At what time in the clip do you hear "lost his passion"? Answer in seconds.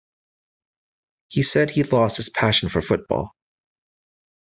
1.83-2.69